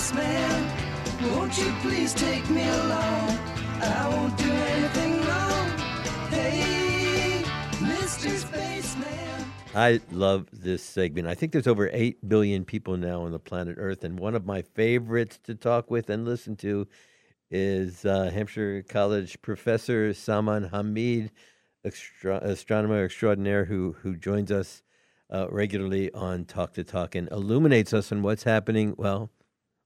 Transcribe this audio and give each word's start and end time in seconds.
spaceman. 0.00 0.72
Won't 1.30 1.58
you 1.58 1.70
please 1.82 2.14
take 2.14 2.48
me 2.48 2.66
along? 2.66 3.38
I 3.82 4.08
won't 4.08 4.36
do 4.38 4.50
anything 4.50 5.12
wrong. 5.26 5.68
Hey, 6.30 7.42
Mr. 7.80 8.30
Spaceman. 8.38 9.44
I 9.74 10.00
love 10.10 10.48
this 10.52 10.82
segment. 10.82 11.28
I 11.28 11.34
think 11.34 11.52
there's 11.52 11.66
over 11.66 11.90
8 11.92 12.26
billion 12.26 12.64
people 12.64 12.96
now 12.96 13.22
on 13.22 13.32
the 13.32 13.38
planet 13.38 13.76
Earth. 13.78 14.02
And 14.02 14.18
one 14.18 14.34
of 14.34 14.46
my 14.46 14.62
favorites 14.62 15.38
to 15.44 15.54
talk 15.54 15.90
with 15.90 16.08
and 16.08 16.24
listen 16.24 16.56
to 16.56 16.88
is 17.50 18.06
uh, 18.06 18.30
Hampshire 18.32 18.82
College 18.88 19.42
professor 19.42 20.14
Salman 20.14 20.70
Hameed, 20.70 21.28
extra- 21.84 22.38
astronomer 22.38 23.04
extraordinaire, 23.04 23.66
who, 23.66 23.96
who 24.00 24.16
joins 24.16 24.50
us 24.50 24.82
uh, 25.30 25.46
regularly 25.50 26.10
on 26.14 26.46
Talk 26.46 26.72
the 26.72 26.84
Talk 26.84 27.14
and 27.14 27.28
illuminates 27.30 27.92
us 27.92 28.10
on 28.10 28.22
what's 28.22 28.44
happening. 28.44 28.94
Well, 28.96 29.30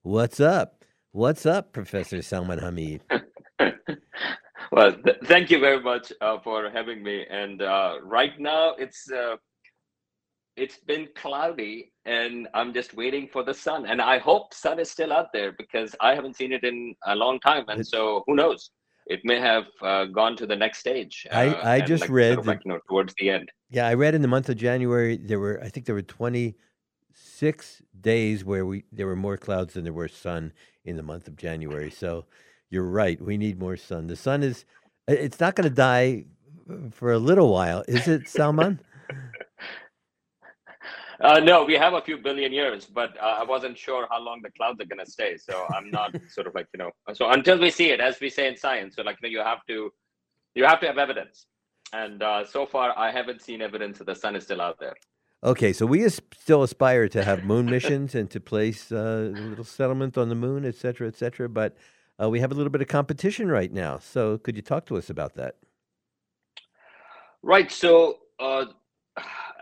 what's 0.04 0.38
up? 0.38 0.84
What's 1.12 1.46
up, 1.46 1.72
Professor 1.72 2.22
Salman 2.22 2.60
Hameed? 2.60 3.00
well, 4.72 4.92
th- 4.92 5.16
thank 5.24 5.50
you 5.50 5.58
very 5.58 5.80
much 5.80 6.12
uh, 6.20 6.38
for 6.40 6.70
having 6.70 7.02
me. 7.02 7.24
And 7.28 7.62
uh, 7.62 7.96
right 8.02 8.38
now, 8.38 8.74
it's 8.78 9.10
uh, 9.10 9.36
it's 10.56 10.78
been 10.78 11.09
cloudy, 11.16 11.92
and 12.04 12.48
I'm 12.54 12.72
just 12.72 12.95
waiting 12.95 13.28
for 13.32 13.42
the 13.42 13.54
sun. 13.54 13.86
And 13.86 14.00
I 14.00 14.18
hope 14.18 14.54
sun 14.54 14.78
is 14.78 14.90
still 14.90 15.12
out 15.12 15.28
there 15.32 15.52
because 15.52 15.96
I 16.00 16.14
haven't 16.14 16.36
seen 16.36 16.52
it 16.52 16.64
in 16.64 16.95
a 17.06 17.16
long 17.16 17.40
time. 17.40 17.64
And 17.68 17.86
so, 17.86 18.23
who 18.26 18.36
knows? 18.36 18.70
It 19.06 19.20
may 19.24 19.38
have 19.38 19.64
uh, 19.82 20.06
gone 20.06 20.36
to 20.36 20.46
the 20.46 20.56
next 20.56 20.78
stage. 20.78 21.26
I, 21.30 21.48
uh, 21.48 21.68
I 21.68 21.80
just 21.80 22.02
like, 22.02 22.10
read 22.10 22.28
sort 22.28 22.38
of 22.40 22.46
like, 22.46 22.60
you 22.64 22.73
know, 22.73 22.78
towards 22.88 23.14
the 23.18 23.30
end. 23.30 23.50
Yeah, 23.70 23.86
I 23.86 23.95
read 23.95 24.14
in 24.14 24.23
the 24.23 24.28
month 24.28 24.48
of 24.48 24.56
January 24.56 25.16
there 25.16 25.40
were 25.40 25.60
I 25.62 25.68
think 25.68 25.86
there 25.86 25.95
were 25.95 26.02
26 27.44 27.82
days 28.00 28.42
where 28.42 28.64
we 28.64 28.84
there 28.90 29.06
were 29.06 29.16
more 29.16 29.37
clouds 29.37 29.74
than 29.74 29.84
there 29.84 29.92
were 29.92 30.09
sun 30.09 30.50
in 30.87 30.96
the 30.96 31.02
month 31.02 31.28
of 31.28 31.37
January. 31.37 31.90
So 31.90 32.24
you're 32.70 32.88
right, 32.88 33.20
we 33.20 33.36
need 33.36 33.59
more 33.59 33.76
sun. 33.76 34.06
The 34.06 34.16
sun 34.16 34.42
is 34.42 34.64
it's 35.06 35.38
not 35.40 35.54
going 35.54 35.68
to 35.68 35.74
die 35.74 36.24
for 36.90 37.12
a 37.12 37.18
little 37.18 37.52
while, 37.52 37.84
is 37.86 38.09
it, 38.09 38.28
Salman? 38.28 38.80
Uh, 41.20 41.38
no, 41.38 41.64
we 41.64 41.74
have 41.74 41.95
a 41.95 42.02
few 42.02 42.18
billion 42.18 42.52
years, 42.52 42.86
but 42.86 43.16
uh, 43.23 43.36
I 43.38 43.45
wasn't 43.45 43.79
sure 43.79 44.06
how 44.10 44.20
long 44.20 44.42
the 44.42 44.51
clouds 44.51 44.80
are 44.80 44.84
going 44.84 45.02
to 45.02 45.10
stay. 45.10 45.36
So 45.36 45.64
I'm 45.73 45.88
not 45.88 46.12
sort 46.29 46.48
of 46.48 46.56
like 46.56 46.66
you 46.74 46.79
know. 46.79 46.90
So 47.14 47.30
until 47.30 47.58
we 47.58 47.70
see 47.70 47.90
it, 47.90 48.01
as 48.01 48.18
we 48.20 48.29
say 48.29 48.48
in 48.48 48.56
science, 48.56 48.96
so 48.96 49.02
like 49.02 49.18
you, 49.23 49.29
know, 49.29 49.32
you 49.38 49.45
have 49.45 49.64
to, 49.68 49.92
you 50.56 50.64
have 50.64 50.80
to 50.80 50.86
have 50.88 50.98
evidence. 50.98 51.46
And 51.92 52.20
uh, 52.20 52.45
so 52.45 52.66
far, 52.66 52.98
I 52.98 53.12
haven't 53.12 53.42
seen 53.42 53.62
evidence 53.62 53.98
that 53.98 54.08
the 54.08 54.14
sun 54.16 54.34
is 54.34 54.42
still 54.42 54.60
out 54.60 54.80
there. 54.80 54.96
Okay, 55.45 55.74
so 55.74 55.84
we 55.84 56.02
as- 56.04 56.23
still 56.32 56.62
aspire 56.62 57.06
to 57.09 57.23
have 57.23 57.45
moon 57.45 57.66
missions 57.66 58.14
and 58.14 58.30
to 58.30 58.40
place 58.40 58.90
uh, 58.90 59.30
a 59.37 59.40
little 59.40 59.64
settlement 59.64 60.16
on 60.16 60.30
the 60.30 60.34
moon, 60.34 60.64
et 60.64 60.74
cetera, 60.74 61.06
et 61.06 61.16
cetera. 61.16 61.51
But 61.51 61.76
uh, 62.20 62.30
we 62.30 62.40
have 62.40 62.51
a 62.51 62.54
little 62.54 62.70
bit 62.70 62.80
of 62.80 62.88
competition 62.88 63.51
right 63.51 63.70
now. 63.70 63.98
So 63.98 64.38
could 64.38 64.56
you 64.56 64.62
talk 64.62 64.86
to 64.86 64.97
us 64.97 65.10
about 65.10 65.34
that? 65.34 65.56
Right. 67.42 67.70
So, 67.70 68.20
uh, 68.41 68.64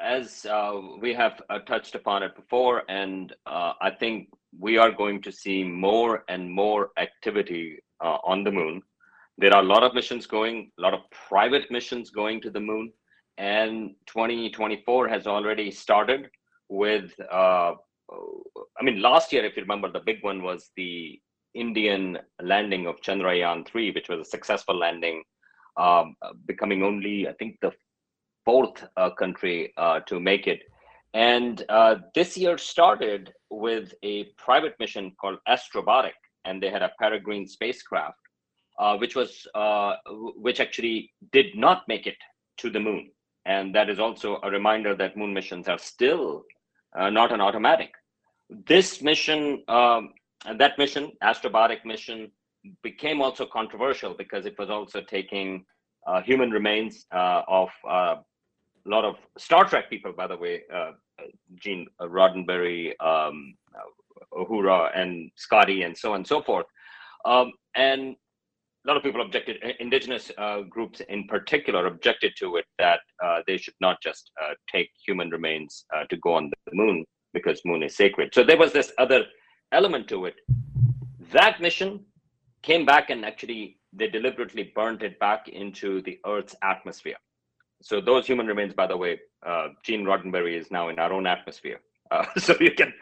as 0.00 0.47
uh, 0.47 0.80
we 1.00 1.12
have 1.14 1.42
uh, 1.50 1.58
touched 1.61 1.96
upon 1.96 2.22
it 2.22 2.36
before, 2.36 2.83
and 2.89 3.34
uh, 3.46 3.72
I 3.80 3.91
think 3.91 4.28
we 4.56 4.78
are 4.78 4.92
going 4.92 5.20
to 5.22 5.33
see 5.33 5.64
more 5.64 6.24
and 6.28 6.48
more 6.48 6.91
activity 6.96 7.78
on 8.00 8.44
the 8.44 8.50
moon. 8.50 8.83
There 9.39 9.52
are 9.55 9.62
a 9.62 9.67
lot 9.67 9.83
of 9.83 9.94
missions 9.94 10.27
going, 10.27 10.70
a 10.78 10.83
lot 10.83 10.94
of 10.94 11.00
private 11.28 11.70
missions 11.70 12.11
going 12.11 12.41
to 12.42 12.50
the 12.50 12.61
moon, 12.61 12.92
and 13.38 13.94
2024 14.06 15.08
has 15.08 15.27
already 15.27 15.70
started 15.70 16.28
with. 16.69 17.12
Uh, 17.30 17.72
I 18.78 18.83
mean, 18.83 19.00
last 19.00 19.33
year, 19.33 19.44
if 19.44 19.56
you 19.56 19.62
remember, 19.62 19.91
the 19.91 20.00
big 20.05 20.22
one 20.22 20.42
was 20.42 20.70
the 20.77 21.19
Indian 21.55 22.19
landing 22.41 22.86
of 22.86 23.00
Chandrayaan 23.00 23.67
3, 23.67 23.92
which 23.92 24.08
was 24.08 24.20
a 24.20 24.30
successful 24.30 24.77
landing 24.77 25.23
um, 25.77 26.17
becoming 26.46 26.83
only, 26.83 27.29
I 27.29 27.33
think, 27.34 27.58
the 27.62 27.73
fourth 28.45 28.84
uh, 28.96 29.11
country 29.11 29.73
uh, 29.77 30.01
to 30.01 30.20
make 30.20 30.46
it. 30.46 30.62
And 31.14 31.64
uh, 31.68 31.96
this 32.14 32.36
year 32.36 32.57
started 32.57 33.33
with 33.51 33.92
a 34.02 34.24
private 34.39 34.74
mission 34.80 35.12
called 35.20 35.39
Astrobotic, 35.48 36.17
and 36.45 36.62
they 36.62 36.70
had 36.70 36.83
a 36.83 36.92
Peregrine 36.98 37.46
spacecraft, 37.46 38.18
uh, 38.78 38.96
which 38.96 39.14
was 39.14 39.46
uh, 39.55 39.96
which 40.36 40.58
actually 40.58 41.12
did 41.33 41.55
not 41.55 41.86
make 41.86 42.07
it 42.07 42.17
to 42.58 42.70
the 42.70 42.80
moon. 42.80 43.11
And 43.45 43.75
that 43.75 43.91
is 43.91 43.98
also 43.98 44.39
a 44.42 44.51
reminder 44.51 44.95
that 44.97 45.17
moon 45.17 45.33
missions 45.35 45.69
are 45.69 45.79
still 45.79 46.45
uh, 46.97 47.11
not 47.11 47.33
an 47.33 47.41
automatic. 47.41 47.92
This 48.67 49.03
mission, 49.03 49.63
um, 49.69 50.13
that 50.58 50.79
mission, 50.79 51.13
Astrobotic 51.23 51.85
mission, 51.85 52.31
became 52.83 53.20
also 53.20 53.47
controversial 53.47 54.14
because 54.14 54.47
it 54.47 54.57
was 54.58 54.70
also 54.70 55.01
taking 55.01 55.64
uh, 56.07 56.20
human 56.23 56.51
remains 56.51 57.07
uh, 57.13 57.42
of 57.48 57.70
uh, 57.89 58.17
a 58.85 58.89
lot 58.89 59.05
of 59.05 59.17
Star 59.39 59.64
Trek 59.64 59.89
people, 59.89 60.13
by 60.13 60.27
the 60.27 60.36
way, 60.36 60.63
uh, 60.73 60.92
Gene 61.57 61.86
Roddenberry, 62.01 62.92
um, 63.01 63.55
Uhura, 64.33 64.91
and 64.95 65.31
Scotty, 65.36 65.83
and 65.83 65.97
so 65.97 66.11
on 66.11 66.17
and 66.17 66.27
so 66.27 66.42
forth. 66.42 66.67
Um, 67.25 67.52
and 67.77 68.17
a 68.85 68.89
lot 68.89 68.97
of 68.97 69.03
people 69.03 69.20
objected, 69.20 69.59
indigenous 69.79 70.31
uh, 70.39 70.63
groups 70.63 71.01
in 71.09 71.25
particular 71.29 71.87
objected 71.87 72.33
to 72.39 72.57
it 72.57 72.65
that 72.79 73.01
uh, 73.25 73.41
they 73.47 73.57
should 73.57 73.75
not 73.81 74.03
just 74.03 74.31
uh, 74.43 74.55
take 74.70 74.91
human 75.07 75.31
remains 75.31 75.85
uh, 75.95 76.05
to 76.11 76.17
go 76.17 76.35
on 76.35 76.51
the 76.51 76.75
moon 76.75 77.05
because 77.33 77.61
moon 77.65 77.83
is 77.83 77.97
sacred. 77.97 78.31
So 78.35 78.43
there 78.43 78.57
was 78.59 78.73
this 78.73 78.93
other 78.98 79.25
element 79.70 80.09
to 80.09 80.27
it. 80.27 80.35
That 81.33 81.61
mission 81.61 82.01
came 82.63 82.85
back 82.85 83.11
and 83.11 83.25
actually 83.25 83.79
they 83.93 84.09
deliberately 84.09 84.73
burnt 84.75 85.03
it 85.03 85.19
back 85.20 85.49
into 85.49 86.03
the 86.03 86.19
Earth's 86.27 86.57
atmosphere. 86.63 87.17
So 87.83 88.01
those 88.01 88.27
human 88.27 88.47
remains, 88.47 88.75
by 88.75 88.87
the 88.87 88.97
way, 88.97 89.20
uh, 89.47 89.69
Gene 89.85 90.05
Roddenberry 90.05 90.59
is 90.59 90.70
now 90.70 90.89
in 90.89 90.99
our 90.99 91.13
own 91.13 91.27
atmosphere. 91.27 91.81
Uh, 92.11 92.25
so 92.37 92.57
you 92.61 92.73
can 92.73 92.93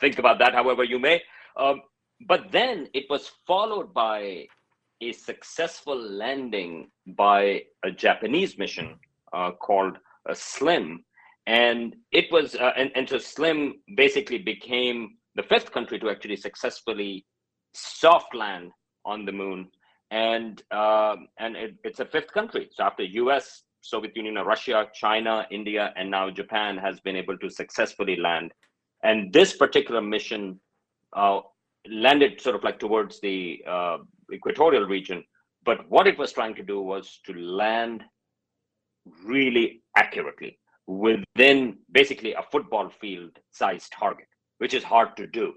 think 0.00 0.18
about 0.18 0.38
that 0.40 0.54
however 0.54 0.82
you 0.82 0.98
may. 0.98 1.22
Um, 1.56 1.82
but 2.26 2.50
then 2.50 2.88
it 2.94 3.04
was 3.08 3.30
followed 3.46 3.94
by 3.94 4.46
a 5.00 5.12
successful 5.12 5.96
landing 5.96 6.90
by 7.16 7.62
a 7.84 7.90
Japanese 7.90 8.58
mission 8.58 8.98
uh, 9.32 9.52
called 9.52 9.96
uh, 10.28 10.34
SLIM. 10.34 11.04
And 11.46 11.96
it 12.12 12.30
was, 12.30 12.54
uh, 12.54 12.72
and, 12.76 12.90
and 12.94 13.08
so 13.08 13.18
SLIM 13.18 13.74
basically 13.96 14.38
became 14.38 15.16
the 15.36 15.42
fifth 15.42 15.72
country 15.72 15.98
to 15.98 16.10
actually 16.10 16.36
successfully 16.36 17.24
soft 17.74 18.34
land 18.34 18.72
on 19.04 19.24
the 19.24 19.32
moon. 19.32 19.68
And 20.10 20.60
um, 20.72 21.28
and 21.38 21.56
it, 21.56 21.76
it's 21.84 22.00
a 22.00 22.04
fifth 22.04 22.32
country. 22.32 22.68
So 22.72 22.82
after 22.82 23.04
US, 23.04 23.62
Soviet 23.80 24.16
Union, 24.16 24.34
Russia, 24.34 24.88
China, 24.92 25.46
India, 25.50 25.92
and 25.96 26.10
now 26.10 26.30
Japan 26.30 26.76
has 26.76 27.00
been 27.00 27.16
able 27.16 27.38
to 27.38 27.48
successfully 27.48 28.16
land. 28.16 28.52
And 29.02 29.32
this 29.32 29.56
particular 29.56 30.02
mission 30.02 30.60
uh, 31.16 31.40
landed 31.88 32.40
sort 32.40 32.56
of 32.56 32.64
like 32.64 32.78
towards 32.78 33.20
the 33.20 33.62
uh, 33.66 33.98
equatorial 34.32 34.84
region. 34.84 35.24
But 35.64 35.88
what 35.90 36.06
it 36.06 36.18
was 36.18 36.32
trying 36.32 36.54
to 36.56 36.62
do 36.62 36.80
was 36.80 37.20
to 37.26 37.34
land 37.34 38.04
really 39.24 39.82
accurately 39.96 40.58
within 40.86 41.78
basically 41.92 42.34
a 42.34 42.42
football 42.50 42.90
field 43.00 43.38
sized 43.50 43.92
target, 43.92 44.26
which 44.58 44.74
is 44.74 44.82
hard 44.82 45.16
to 45.16 45.26
do. 45.26 45.52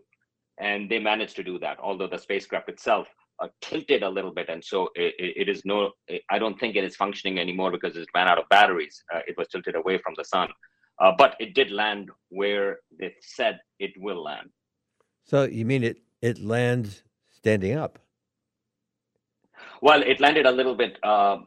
And 0.59 0.89
they 0.89 0.99
managed 0.99 1.35
to 1.37 1.43
do 1.43 1.57
that, 1.59 1.77
although 1.79 2.07
the 2.07 2.17
spacecraft 2.17 2.69
itself 2.69 3.07
uh, 3.41 3.47
tilted 3.61 4.03
a 4.03 4.09
little 4.09 4.31
bit. 4.31 4.49
And 4.49 4.63
so 4.63 4.89
it, 4.95 5.15
it 5.17 5.33
it 5.41 5.49
is 5.49 5.63
no, 5.65 5.91
I 6.29 6.37
don't 6.37 6.59
think 6.59 6.75
it 6.75 6.83
is 6.83 6.95
functioning 6.95 7.39
anymore 7.39 7.71
because 7.71 7.95
it 7.97 8.07
ran 8.13 8.27
out 8.27 8.37
of 8.37 8.45
batteries. 8.49 9.03
Uh, 9.13 9.21
it 9.27 9.35
was 9.37 9.47
tilted 9.47 9.75
away 9.75 9.97
from 9.97 10.13
the 10.15 10.23
sun. 10.23 10.49
Uh, 11.01 11.11
but 11.17 11.35
it 11.39 11.55
did 11.55 11.71
land 11.71 12.11
where 12.29 12.77
they 12.99 13.13
said 13.21 13.59
it 13.79 13.91
will 13.97 14.21
land. 14.23 14.49
So 15.25 15.43
you 15.43 15.65
mean 15.65 15.83
it 15.83 15.97
it 16.21 16.39
lands 16.39 17.03
standing 17.31 17.75
up? 17.75 17.99
Well, 19.83 20.01
it 20.01 20.21
landed 20.21 20.45
a 20.45 20.51
little 20.51 20.75
bit 20.75 20.97
uh, 21.03 21.39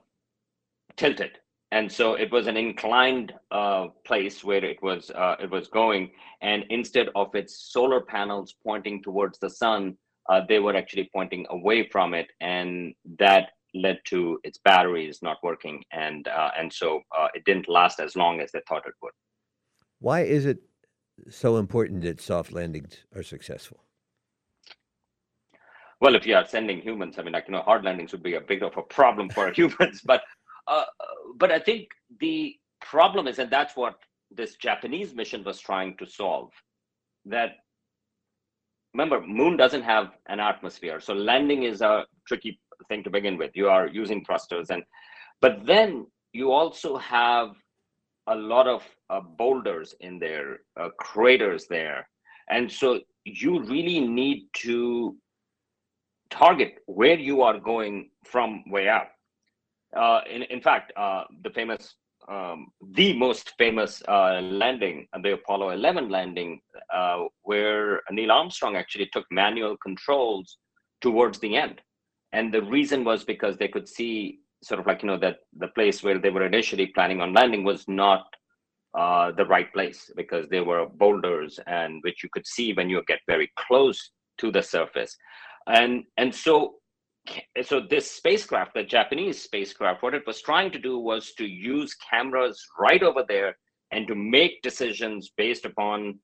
tilted, 0.99 1.39
and 1.73 1.91
so 1.91 2.17
it 2.17 2.31
was 2.31 2.47
an 2.47 2.59
inclined 2.59 3.33
uh, 3.51 3.87
place 4.05 4.45
where 4.45 4.63
it 4.63 4.77
was 4.83 5.11
uh, 5.11 5.37
it 5.41 5.51
was 5.51 5.69
going. 5.69 6.11
And 6.43 6.67
instead 6.69 7.09
of 7.15 7.35
its 7.35 7.73
solar 7.73 8.03
panels 8.03 8.55
pointing 8.63 9.03
towards 9.03 9.39
the 9.39 9.49
sun, 9.49 9.97
uh, 10.29 10.43
they 10.47 10.59
were 10.59 10.77
actually 10.77 11.09
pointing 11.15 11.47
away 11.49 11.89
from 11.89 12.13
it, 12.13 12.27
and 12.43 12.95
that 13.19 13.53
led 13.73 14.01
to 14.09 14.39
its 14.45 14.59
batteries 14.63 15.21
not 15.23 15.39
working, 15.43 15.83
and 15.93 16.29
uh, 16.29 16.51
and 16.59 16.71
so 16.71 17.01
uh, 17.19 17.29
it 17.33 17.43
didn't 17.47 17.71
last 17.71 18.01
as 18.01 18.17
long 18.17 18.43
as 18.43 18.53
they 18.53 18.61
thought 18.69 18.87
it 18.87 18.93
would. 19.01 19.13
Why 19.99 20.25
is 20.25 20.45
it 20.45 20.59
so 21.31 21.57
important 21.57 22.03
that 22.03 22.21
soft 22.21 22.53
landings 22.53 22.99
are 23.15 23.23
successful? 23.23 23.86
Well, 26.01 26.15
if 26.15 26.27
you 26.27 26.35
are 26.35 26.47
sending 26.47 26.81
humans, 26.81 27.19
I 27.19 27.23
mean, 27.23 27.33
like 27.33 27.49
you 27.49 27.53
know, 27.53 27.63
hard 27.63 27.85
landings 27.85 28.13
would 28.13 28.23
be 28.23 28.35
a 28.35 28.41
bit 28.41 28.63
of 28.63 28.77
a 28.77 28.83
problem 28.83 29.31
for 29.31 29.51
humans. 29.57 30.03
But, 30.05 30.23
uh, 30.69 30.85
but 31.37 31.51
I 31.51 31.59
think 31.59 31.89
the 32.21 32.55
problem 32.81 33.27
is, 33.27 33.39
and 33.39 33.51
that's 33.51 33.77
what 33.77 33.97
this 34.31 34.57
Japanese 34.57 35.15
mission 35.15 35.43
was 35.45 35.59
trying 35.59 35.97
to 35.97 36.07
solve, 36.07 36.51
that 37.25 37.57
remember, 38.93 39.21
Moon 39.27 39.57
doesn't 39.57 39.83
have 39.83 40.11
an 40.29 40.41
atmosphere, 40.41 41.01
so 41.01 41.15
landing 41.15 41.63
is 41.63 41.81
a 41.81 42.05
tricky 42.27 42.61
thing 42.89 43.03
to 43.05 43.11
begin 43.11 43.39
with. 43.39 43.53
You 43.55 43.69
are 43.69 43.87
using 43.89 44.25
thrusters, 44.25 44.71
and 44.71 44.83
but 45.41 45.65
then 45.67 46.07
you 46.33 46.53
also 46.53 46.97
have 46.99 47.51
a 48.27 48.35
lot 48.35 48.67
of 48.67 48.83
uh, 49.09 49.21
boulders 49.21 49.95
in 50.01 50.19
there, 50.19 50.59
uh, 50.79 50.89
craters 50.99 51.67
there, 51.69 52.09
and 52.51 52.71
so 52.71 53.01
you 53.25 53.63
really 53.63 54.01
need 54.01 54.49
to 54.55 55.17
target 56.31 56.79
where 56.87 57.19
you 57.19 57.43
are 57.43 57.59
going 57.59 58.11
from 58.25 58.65
way 58.71 58.89
out. 58.89 59.09
Uh, 59.97 60.21
in, 60.31 60.43
in 60.45 60.61
fact, 60.61 60.93
uh, 60.97 61.25
the 61.43 61.51
famous, 61.51 61.95
um, 62.29 62.69
the 62.93 63.17
most 63.17 63.53
famous 63.59 64.03
uh, 64.09 64.41
landing, 64.43 65.07
the 65.23 65.35
Apollo 65.35 65.71
11 65.71 66.11
landing, 66.11 66.61
uh, 66.93 67.25
where 67.43 68.03
Neil 68.11 68.33
Armstrong 68.33 68.77
actually 68.77 69.09
took 69.13 69.25
manual 69.31 69.77
controls 69.83 70.59
towards 71.01 71.39
the 71.39 71.57
end. 71.57 71.81
And 72.33 72.53
the 72.53 72.63
reason 72.63 73.05
was 73.05 73.25
because 73.25 73.57
they 73.57 73.69
could 73.69 73.89
see 73.89 74.41
sort 74.63 74.81
of 74.81 74.87
like, 74.87 75.03
you 75.03 75.07
know, 75.07 75.19
that 75.19 75.39
the 75.57 75.69
place 75.69 76.03
where 76.03 76.19
they 76.19 76.31
were 76.31 76.45
initially 76.45 76.87
planning 76.87 77.21
on 77.21 77.33
landing 77.33 77.65
was 77.65 77.87
not 77.87 78.27
uh, 78.97 79.31
the 79.33 79.45
right 79.45 79.73
place 79.73 80.11
because 80.17 80.49
there 80.49 80.65
were 80.65 80.87
boulders 80.87 81.61
and 81.67 82.03
which 82.03 82.23
you 82.23 82.29
could 82.33 82.47
see 82.47 82.73
when 82.73 82.89
you 82.89 83.03
get 83.07 83.21
very 83.27 83.51
close 83.57 84.11
to 84.39 84.51
the 84.51 84.63
surface 84.63 85.17
and 85.67 86.05
and 86.17 86.35
so 86.35 86.75
so 87.63 87.81
this 87.81 88.11
spacecraft 88.11 88.75
the 88.75 88.85
japanese 88.85 89.43
spacecraft 89.43 90.03
what 90.03 90.15
it 90.15 90.27
was 90.27 90.41
trying 90.41 90.71
to 90.71 90.79
do 90.79 90.99
was 90.99 91.33
to 91.33 91.45
use 91.45 91.95
cameras 92.11 92.65
right 92.79 93.03
over 93.03 93.25
there 93.27 93.57
and 93.91 94.07
to 94.07 94.15
make 94.15 94.63
decisions 94.63 95.33
based 95.37 95.65
upon 95.65 96.19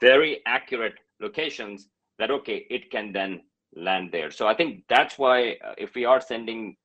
very 0.00 0.40
accurate 0.46 0.94
locations 1.20 1.88
that 2.18 2.30
okay 2.30 2.66
it 2.70 2.90
can 2.90 3.12
then 3.12 3.40
land 3.76 4.10
there. 4.12 4.30
So 4.30 4.46
i 4.46 4.54
think 4.54 4.84
that's 4.88 5.18
why 5.18 5.56
uh, 5.66 5.74
if 5.78 5.94
we 5.94 6.04
are 6.04 6.20
sending 6.20 6.76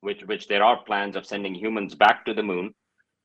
which 0.00 0.22
which 0.24 0.48
there 0.48 0.64
are 0.64 0.82
plans 0.84 1.14
of 1.14 1.26
sending 1.26 1.54
humans 1.54 1.94
back 1.94 2.24
to 2.24 2.34
the 2.34 2.42
moon 2.42 2.74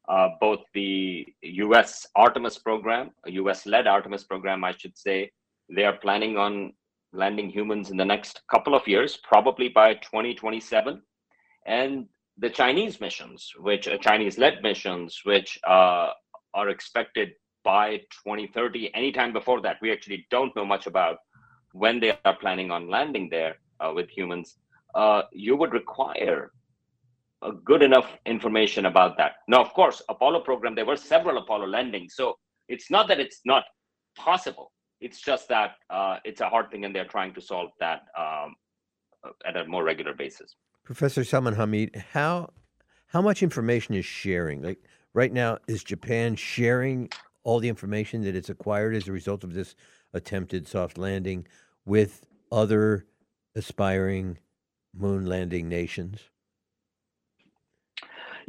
uh, 0.10 0.30
both 0.42 0.60
the 0.74 1.25
US 1.42 2.07
Artemis 2.15 2.57
program, 2.57 3.12
US 3.27 3.65
led 3.65 3.86
Artemis 3.86 4.24
program, 4.24 4.63
I 4.63 4.72
should 4.72 4.98
say, 4.98 5.31
they 5.69 5.86
are 5.86 5.98
planning 5.98 6.36
on 6.36 6.74
landing 7.12 7.50
humans 7.50 7.92
in 7.92 7.98
the 7.98 8.06
next 8.06 8.42
couple 8.52 8.76
of 8.76 8.88
years, 8.88 9.18
probably 9.18 9.70
by 9.70 9.96
2027. 9.96 11.02
And 11.66 12.08
the 12.38 12.50
Chinese 12.50 13.02
missions, 13.02 13.52
which 13.60 13.88
uh, 13.88 13.98
Chinese 13.98 14.38
led 14.38 14.62
missions, 14.62 15.22
which 15.24 15.60
uh, 15.68 16.12
are 16.54 16.70
expected 16.70 17.32
by 17.64 17.98
2030, 18.26 18.94
anytime 18.96 19.34
before 19.34 19.62
that. 19.62 19.78
We 19.82 19.92
actually 19.92 20.26
don't 20.32 20.56
know 20.56 20.66
much 20.66 20.88
about 20.88 21.18
when 21.74 22.00
they 22.00 22.18
are 22.26 22.38
planning 22.38 22.72
on 22.72 22.90
landing 22.90 23.30
there 23.30 23.56
uh, 23.80 23.92
with 23.94 24.10
humans. 24.10 24.58
Uh, 24.96 25.24
you 25.32 25.56
would 25.56 25.74
require 25.74 26.52
good 27.64 27.82
enough 27.82 28.18
information 28.26 28.86
about 28.86 29.18
that. 29.18 29.34
Now, 29.48 29.62
of 29.62 29.74
course, 29.74 30.02
Apollo 30.10 30.42
program, 30.42 30.76
there 30.76 30.86
were 30.86 30.98
several 30.98 31.38
Apollo 31.38 31.68
landings. 31.68 32.16
So 32.16 32.38
it's 32.68 32.92
not 32.92 33.08
that 33.08 33.20
it's 33.20 33.42
not 33.46 33.64
possible. 34.18 34.72
It's 35.01 35.22
just 35.22 35.48
that 35.50 35.75
uh, 35.90 36.18
it's 36.24 36.42
a 36.42 36.50
hard 36.50 36.72
thing 36.72 36.86
and 36.86 36.96
they're 36.96 37.06
trying 37.06 37.34
to 37.34 37.42
solve 37.42 37.72
that 37.80 38.07
um, 38.18 38.56
at 39.46 39.57
a 39.57 39.66
more 39.66 39.84
regular 39.84 40.13
basis. 40.13 40.56
Professor 40.84 41.24
Salman 41.24 41.56
Hameed, 41.56 41.96
how 42.13 42.50
how 43.07 43.22
much 43.22 43.42
information 43.42 43.96
is 43.96 44.06
sharing? 44.06 44.62
Like 44.62 44.80
right 45.13 45.31
now, 45.31 45.57
is 45.68 45.84
Japan 45.84 46.36
sharing 46.36 47.10
all 47.44 47.60
the 47.60 47.69
information 47.69 48.24
that 48.24 48.36
it's 48.36 48.50
acquired 48.50 48.96
as 48.96 49.07
a 49.07 49.12
result 49.12 49.44
of 49.44 49.54
this 49.54 49.75
attempted 50.13 50.68
soft 50.68 50.98
landing 50.98 51.48
with 51.86 52.25
other 52.51 53.06
aspiring 53.56 54.38
moon 54.94 55.25
landing 55.25 55.69
nations? 55.69 56.30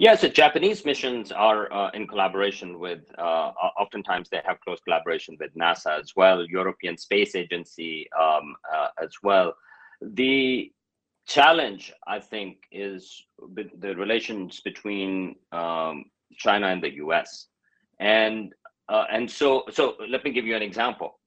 Yeah, 0.00 0.14
so 0.14 0.28
Japanese 0.28 0.86
missions 0.86 1.30
are 1.30 1.70
uh, 1.70 1.90
in 1.90 2.06
collaboration 2.06 2.78
with, 2.78 3.00
uh, 3.18 3.52
oftentimes 3.78 4.30
they 4.30 4.40
have 4.46 4.58
close 4.62 4.80
collaboration 4.80 5.36
with 5.38 5.54
NASA 5.54 6.00
as 6.00 6.16
well, 6.16 6.42
European 6.46 6.96
Space 6.96 7.34
Agency 7.34 8.08
um, 8.18 8.56
uh, 8.74 8.88
as 9.02 9.10
well. 9.22 9.52
The 10.00 10.72
challenge, 11.28 11.92
I 12.06 12.18
think, 12.18 12.60
is 12.72 13.26
the 13.54 13.94
relations 13.94 14.62
between 14.62 15.36
um, 15.52 16.06
China 16.34 16.68
and 16.68 16.82
the 16.82 16.94
US. 17.04 17.48
And, 17.98 18.54
uh, 18.88 19.04
and 19.12 19.30
so, 19.30 19.64
so 19.70 19.96
let 20.08 20.24
me 20.24 20.30
give 20.30 20.46
you 20.46 20.56
an 20.56 20.62
example. 20.62 21.20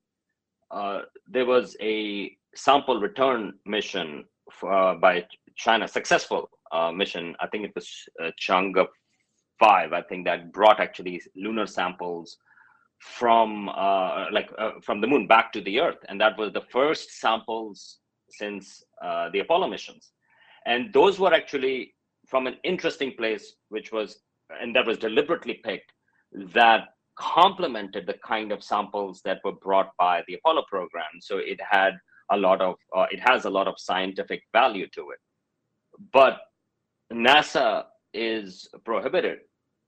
Uh, 0.71 1.01
there 1.27 1.45
was 1.45 1.77
a 1.79 2.35
sample 2.55 2.99
return 2.99 3.53
mission 3.67 4.25
for, 4.51 4.73
uh, 4.73 4.95
by 4.95 5.27
China, 5.55 5.87
successful 5.87 6.49
uh, 6.71 6.91
mission. 6.91 7.35
I 7.39 7.47
think 7.47 7.65
it 7.65 7.71
was 7.75 7.89
uh, 8.23 8.31
Chang'e 8.39 8.85
five. 9.59 9.93
I 9.93 10.01
think 10.01 10.25
that 10.25 10.51
brought 10.51 10.79
actually 10.79 11.21
lunar 11.35 11.67
samples 11.67 12.37
from 12.99 13.69
uh, 13.69 14.25
like 14.31 14.49
uh, 14.57 14.71
from 14.81 15.01
the 15.01 15.07
moon 15.07 15.27
back 15.27 15.51
to 15.53 15.61
the 15.61 15.79
Earth, 15.79 16.03
and 16.07 16.19
that 16.21 16.37
was 16.37 16.53
the 16.53 16.61
first 16.71 17.19
samples 17.19 17.99
since 18.29 18.83
uh, 19.03 19.29
the 19.31 19.39
Apollo 19.39 19.67
missions. 19.67 20.11
And 20.65 20.93
those 20.93 21.19
were 21.19 21.33
actually 21.33 21.93
from 22.27 22.47
an 22.47 22.57
interesting 22.63 23.13
place, 23.17 23.55
which 23.69 23.91
was 23.91 24.19
and 24.61 24.75
that 24.75 24.85
was 24.85 24.97
deliberately 24.97 25.55
picked 25.63 25.91
that 26.53 26.89
complemented 27.17 28.07
the 28.07 28.15
kind 28.25 28.51
of 28.51 28.63
samples 28.63 29.21
that 29.23 29.39
were 29.43 29.51
brought 29.51 29.91
by 29.99 30.23
the 30.27 30.35
Apollo 30.35 30.63
program. 30.69 31.05
So 31.19 31.37
it 31.37 31.59
had 31.61 31.93
a 32.31 32.37
lot 32.37 32.61
of 32.61 32.75
uh, 32.95 33.05
it 33.11 33.19
has 33.19 33.45
a 33.45 33.49
lot 33.49 33.67
of 33.67 33.75
scientific 33.77 34.41
value 34.53 34.87
to 34.95 35.11
it. 35.11 35.19
But 36.11 36.39
NASA 37.11 37.85
is 38.13 38.67
prohibited 38.83 39.39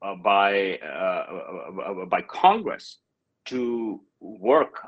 uh, 0.02 0.16
by 0.16 0.78
uh, 0.84 1.26
uh, 1.86 2.06
by 2.06 2.22
Congress 2.22 2.98
to 3.46 4.02
work 4.20 4.82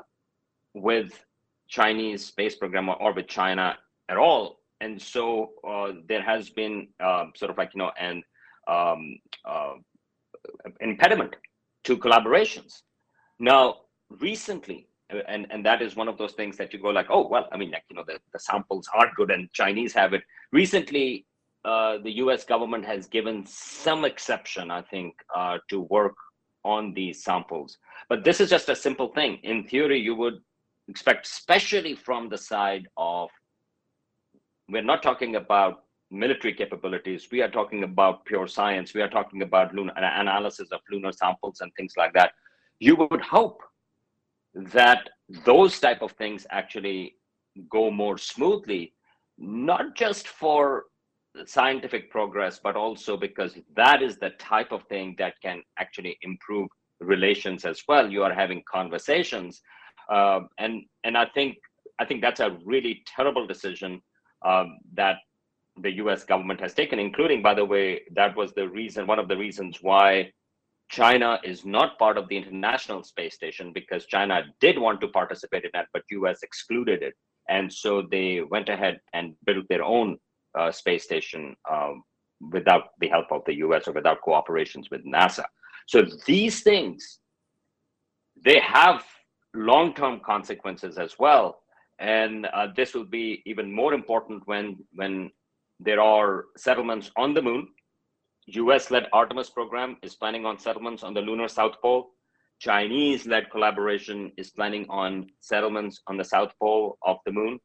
with 0.74 1.24
Chinese 1.68 2.24
space 2.24 2.56
program 2.56 2.88
or, 2.88 3.12
with 3.12 3.26
China 3.28 3.76
at 4.08 4.16
all, 4.16 4.60
and 4.80 5.00
so 5.00 5.50
uh, 5.68 5.92
there 6.08 6.22
has 6.22 6.50
been 6.50 6.88
um, 7.00 7.32
sort 7.36 7.50
of 7.50 7.58
like 7.58 7.70
you 7.74 7.78
know 7.78 7.90
an 7.98 8.22
um, 8.68 9.18
uh, 9.44 9.74
impediment 10.80 11.36
to 11.84 11.96
collaborations. 11.96 12.82
Now, 13.38 13.76
recently, 14.20 14.87
and 15.10 15.46
and 15.50 15.64
that 15.64 15.80
is 15.80 15.96
one 15.96 16.08
of 16.08 16.18
those 16.18 16.32
things 16.32 16.56
that 16.58 16.72
you 16.72 16.78
go 16.78 16.88
like, 16.88 17.06
oh 17.10 17.26
well, 17.26 17.48
I 17.52 17.56
mean, 17.56 17.70
like 17.70 17.84
you 17.88 17.96
know, 17.96 18.04
the, 18.06 18.18
the 18.32 18.38
samples 18.38 18.88
are 18.94 19.10
good 19.16 19.30
and 19.30 19.52
Chinese 19.52 19.92
have 19.94 20.12
it. 20.12 20.22
Recently, 20.52 21.26
uh, 21.64 21.98
the 21.98 22.12
U.S. 22.22 22.44
government 22.44 22.84
has 22.84 23.06
given 23.06 23.44
some 23.46 24.04
exception, 24.04 24.70
I 24.70 24.82
think, 24.82 25.14
uh, 25.34 25.58
to 25.70 25.80
work 25.80 26.14
on 26.64 26.92
these 26.94 27.24
samples. 27.24 27.78
But 28.08 28.24
this 28.24 28.40
is 28.40 28.50
just 28.50 28.68
a 28.68 28.76
simple 28.76 29.08
thing. 29.08 29.38
In 29.42 29.64
theory, 29.64 30.00
you 30.00 30.14
would 30.14 30.38
expect, 30.88 31.26
especially 31.26 31.94
from 31.94 32.28
the 32.28 32.38
side 32.38 32.86
of, 32.96 33.30
we're 34.68 34.82
not 34.82 35.02
talking 35.02 35.36
about 35.36 35.84
military 36.10 36.54
capabilities. 36.54 37.28
We 37.30 37.42
are 37.42 37.50
talking 37.50 37.84
about 37.84 38.24
pure 38.24 38.46
science. 38.46 38.94
We 38.94 39.02
are 39.02 39.08
talking 39.08 39.42
about 39.42 39.74
lunar 39.74 39.92
analysis 39.96 40.68
of 40.72 40.80
lunar 40.90 41.12
samples 41.12 41.60
and 41.60 41.70
things 41.76 41.94
like 41.96 42.12
that. 42.14 42.32
You 42.80 42.96
would 42.96 43.20
hope 43.20 43.60
that 44.54 45.08
those 45.44 45.78
type 45.78 46.02
of 46.02 46.12
things 46.12 46.46
actually 46.50 47.14
go 47.70 47.90
more 47.90 48.18
smoothly, 48.18 48.92
not 49.38 49.94
just 49.94 50.28
for 50.28 50.84
scientific 51.46 52.10
progress, 52.10 52.60
but 52.62 52.76
also 52.76 53.16
because 53.16 53.56
that 53.76 54.02
is 54.02 54.16
the 54.18 54.30
type 54.30 54.72
of 54.72 54.82
thing 54.84 55.14
that 55.18 55.34
can 55.42 55.62
actually 55.78 56.18
improve 56.22 56.68
relations 57.00 57.64
as 57.64 57.82
well. 57.88 58.10
You 58.10 58.22
are 58.24 58.32
having 58.32 58.62
conversations, 58.70 59.60
uh, 60.10 60.40
and 60.58 60.82
and 61.04 61.16
I 61.16 61.26
think 61.26 61.58
I 61.98 62.04
think 62.04 62.22
that's 62.22 62.40
a 62.40 62.56
really 62.64 63.02
terrible 63.06 63.46
decision 63.46 64.00
um, 64.44 64.78
that 64.94 65.16
the 65.80 65.92
U.S. 65.92 66.24
government 66.24 66.60
has 66.60 66.74
taken. 66.74 66.98
Including, 66.98 67.42
by 67.42 67.54
the 67.54 67.64
way, 67.64 68.02
that 68.14 68.36
was 68.36 68.52
the 68.54 68.68
reason, 68.68 69.06
one 69.06 69.18
of 69.18 69.28
the 69.28 69.36
reasons 69.36 69.78
why 69.80 70.32
China 70.88 71.38
is 71.44 71.64
not 71.64 71.98
part 71.98 72.16
of 72.16 72.28
the 72.28 72.36
International 72.36 73.02
Space 73.02 73.34
Station 73.34 73.72
because 73.72 74.06
China 74.06 74.42
did 74.60 74.78
want 74.78 75.00
to 75.02 75.08
participate 75.08 75.64
in 75.64 75.70
that, 75.74 75.88
but 75.92 76.02
U.S. 76.10 76.42
excluded 76.42 77.02
it, 77.02 77.14
and 77.48 77.72
so 77.72 78.02
they 78.10 78.40
went 78.40 78.68
ahead 78.68 79.00
and 79.12 79.34
built 79.44 79.66
their 79.68 79.82
own 79.82 80.18
uh, 80.58 80.70
space 80.72 81.04
station 81.04 81.54
um, 81.70 82.02
without 82.52 82.90
the 83.00 83.08
help 83.08 83.26
of 83.30 83.42
the 83.46 83.56
US 83.56 83.88
or 83.88 83.92
without 83.92 84.18
cooperations 84.26 84.90
with 84.90 85.04
NASA. 85.04 85.44
So 85.86 86.04
these 86.26 86.62
things, 86.62 87.20
they 88.44 88.60
have 88.60 89.04
long-term 89.54 90.20
consequences 90.24 90.98
as 90.98 91.18
well. 91.18 91.60
And 91.98 92.46
uh, 92.46 92.68
this 92.76 92.94
will 92.94 93.06
be 93.06 93.42
even 93.46 93.72
more 93.72 93.94
important 93.94 94.42
when, 94.46 94.76
when 94.92 95.30
there 95.80 96.00
are 96.00 96.46
settlements 96.56 97.10
on 97.16 97.34
the 97.34 97.42
moon. 97.42 97.68
US-led 98.48 99.06
Artemis 99.12 99.50
program 99.50 99.96
is 100.02 100.14
planning 100.14 100.46
on 100.46 100.58
settlements 100.58 101.02
on 101.02 101.12
the 101.12 101.20
lunar 101.20 101.48
South 101.48 101.80
Pole. 101.82 102.10
Chinese 102.58 103.26
led 103.26 103.50
collaboration 103.50 104.32
is 104.36 104.50
planning 104.50 104.86
on 104.88 105.28
settlements 105.40 106.00
on 106.06 106.16
the 106.16 106.24
South 106.24 106.52
Pole 106.58 106.98
of 107.02 107.18
the 107.26 107.32
moon. 107.32 107.60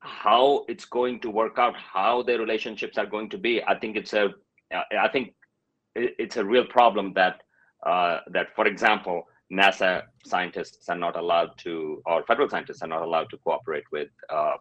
How 0.00 0.64
it's 0.68 0.84
going 0.84 1.20
to 1.20 1.30
work 1.30 1.58
out, 1.58 1.76
how 1.76 2.22
their 2.22 2.38
relationships 2.38 2.98
are 2.98 3.06
going 3.06 3.30
to 3.30 3.38
be, 3.38 3.62
I 3.62 3.78
think 3.78 3.96
it's 3.96 4.12
a, 4.12 4.30
I 4.72 5.08
think 5.08 5.34
it's 5.94 6.36
a 6.36 6.44
real 6.44 6.66
problem 6.66 7.12
that 7.14 7.42
uh, 7.86 8.20
that, 8.28 8.54
for 8.54 8.66
example, 8.66 9.24
NASA 9.52 10.02
scientists 10.24 10.88
are 10.88 10.96
not 10.96 11.16
allowed 11.16 11.50
to, 11.58 12.02
or 12.06 12.24
federal 12.24 12.48
scientists 12.48 12.82
are 12.82 12.88
not 12.88 13.02
allowed 13.02 13.28
to 13.30 13.36
cooperate 13.38 13.84
with 13.92 14.08
uh, 14.30 14.54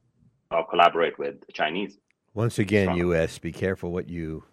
or 0.52 0.68
collaborate 0.68 1.18
with 1.18 1.36
Chinese. 1.54 1.98
Once 2.34 2.60
again, 2.60 2.96
U.S., 2.96 3.40
be 3.40 3.52
careful 3.52 3.92
what 3.92 4.10
you 4.10 4.44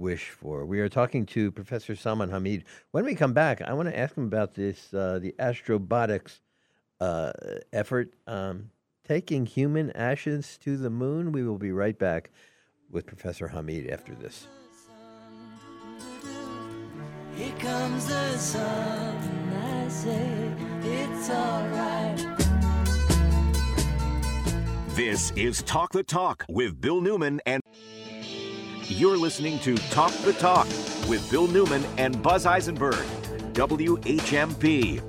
wish 0.00 0.30
for. 0.30 0.64
We 0.64 0.80
are 0.80 0.88
talking 0.88 1.26
to 1.26 1.52
Professor 1.52 1.94
Salman 1.94 2.30
Hameed. 2.30 2.64
When 2.90 3.04
we 3.04 3.14
come 3.14 3.34
back, 3.34 3.60
I 3.60 3.74
want 3.74 3.88
to 3.88 3.96
ask 3.96 4.16
him 4.16 4.24
about 4.24 4.54
this 4.54 4.92
uh, 4.92 5.18
the 5.20 5.34
astrobotics 5.38 6.40
uh, 7.00 7.32
effort, 7.72 8.14
um, 8.26 8.70
taking 9.06 9.46
human 9.46 9.90
ashes 9.92 10.58
to 10.64 10.76
the 10.76 10.90
moon. 10.90 11.32
We 11.32 11.44
will 11.44 11.58
be 11.58 11.72
right 11.72 11.98
back 11.98 12.30
with 12.90 13.06
Professor 13.06 13.48
Hameed 13.48 13.92
after 13.92 14.14
this. 14.14 14.46
Here 17.36 17.52
comes 17.58 18.06
the 18.06 18.36
sun, 18.36 19.16
I 19.54 19.88
say 19.88 20.52
it's 20.82 21.30
alright. 21.30 22.40
This 24.94 25.30
is 25.36 25.62
Talk 25.62 25.92
the 25.92 26.02
Talk 26.02 26.44
with 26.48 26.80
Bill 26.80 27.00
Newman 27.00 27.40
and 27.46 27.59
you're 28.90 29.16
listening 29.16 29.58
to 29.60 29.76
Talk 29.76 30.12
the 30.24 30.32
Talk 30.32 30.66
with 31.08 31.26
Bill 31.30 31.46
Newman 31.46 31.84
and 31.96 32.20
Buzz 32.22 32.44
Eisenberg, 32.44 33.06
WHMP. 33.52 35.00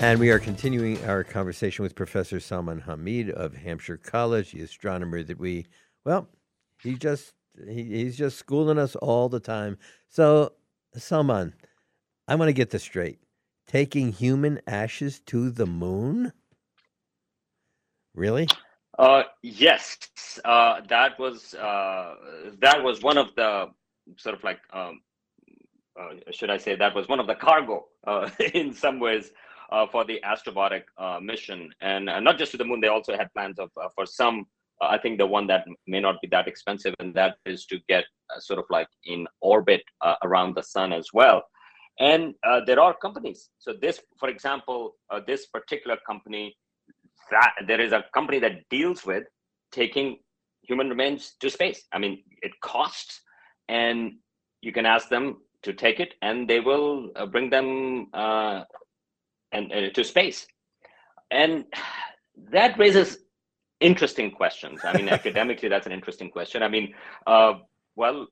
And 0.00 0.18
we 0.18 0.30
are 0.30 0.40
continuing 0.40 1.02
our 1.04 1.22
conversation 1.22 1.84
with 1.84 1.94
Professor 1.94 2.40
Salman 2.40 2.82
Hameed 2.82 3.30
of 3.30 3.54
Hampshire 3.54 3.96
College, 3.96 4.50
the 4.50 4.62
astronomer 4.62 5.22
that 5.22 5.38
we, 5.38 5.66
well, 6.04 6.28
he 6.82 6.94
just 6.94 7.34
he, 7.68 7.84
he's 7.84 8.16
just 8.16 8.36
schooling 8.36 8.78
us 8.78 8.96
all 8.96 9.28
the 9.28 9.40
time. 9.40 9.78
So 10.08 10.52
Salman, 10.96 11.54
I 12.26 12.34
want 12.34 12.48
to 12.48 12.52
get 12.52 12.70
this 12.70 12.82
straight. 12.82 13.20
Taking 13.68 14.12
human 14.12 14.60
ashes 14.66 15.20
to 15.26 15.50
the 15.50 15.66
moon? 15.66 16.32
Really? 18.14 18.48
Uh, 18.98 19.24
yes, 19.42 19.98
uh, 20.44 20.80
that 20.88 21.18
was 21.18 21.54
uh, 21.54 22.14
that 22.60 22.82
was 22.82 23.02
one 23.02 23.18
of 23.18 23.34
the 23.34 23.66
sort 24.16 24.36
of 24.36 24.44
like 24.44 24.60
um, 24.72 25.00
uh, 26.00 26.14
should 26.30 26.50
I 26.50 26.58
say 26.58 26.76
that 26.76 26.94
was 26.94 27.08
one 27.08 27.18
of 27.18 27.26
the 27.26 27.34
cargo 27.34 27.86
uh, 28.06 28.30
in 28.54 28.72
some 28.72 29.00
ways 29.00 29.32
uh, 29.72 29.86
for 29.88 30.04
the 30.04 30.20
astrobotic 30.24 30.84
mission, 31.20 31.70
and 31.80 32.04
not 32.04 32.38
just 32.38 32.52
to 32.52 32.56
the 32.56 32.64
moon. 32.64 32.80
They 32.80 32.88
also 32.88 33.16
had 33.16 33.32
plans 33.34 33.58
of 33.58 33.70
for 33.94 34.06
some. 34.06 34.46
I 34.80 34.98
think 34.98 35.18
the 35.18 35.26
one 35.26 35.46
that 35.48 35.64
may 35.86 36.00
not 36.00 36.20
be 36.20 36.28
that 36.28 36.46
expensive, 36.46 36.94
and 36.98 37.14
that 37.14 37.36
is 37.46 37.64
to 37.66 37.78
get 37.88 38.04
sort 38.38 38.58
of 38.58 38.66
like 38.70 38.88
in 39.04 39.26
orbit 39.40 39.82
around 40.22 40.54
the 40.54 40.62
sun 40.62 40.92
as 40.92 41.08
well. 41.12 41.42
And 41.98 42.34
there 42.66 42.80
are 42.80 42.94
companies. 42.94 43.48
So 43.58 43.72
this, 43.72 44.00
for 44.18 44.28
example, 44.28 44.96
this 45.26 45.46
particular 45.46 45.96
company 46.06 46.56
that 47.30 47.54
there 47.66 47.80
is 47.80 47.92
a 47.92 48.04
company 48.14 48.38
that 48.40 48.68
deals 48.70 49.04
with 49.04 49.24
taking 49.72 50.18
human 50.62 50.88
remains 50.88 51.34
to 51.40 51.50
space. 51.50 51.82
I 51.92 51.98
mean, 51.98 52.22
it 52.42 52.52
costs, 52.62 53.20
and 53.68 54.12
you 54.60 54.72
can 54.72 54.86
ask 54.86 55.08
them 55.08 55.38
to 55.62 55.72
take 55.72 56.00
it, 56.00 56.14
and 56.22 56.48
they 56.48 56.60
will 56.60 57.10
uh, 57.16 57.26
bring 57.26 57.50
them 57.50 58.06
uh, 58.14 58.62
and 59.52 59.72
uh, 59.72 59.90
to 59.90 60.04
space. 60.04 60.46
And 61.30 61.64
that 62.50 62.78
raises 62.78 63.18
interesting 63.80 64.30
questions. 64.30 64.80
I 64.84 64.96
mean, 64.96 65.08
academically, 65.20 65.68
that's 65.68 65.86
an 65.86 65.92
interesting 65.92 66.30
question. 66.30 66.62
I 66.62 66.68
mean, 66.68 66.94
uh, 67.26 67.54
well, 67.96 68.26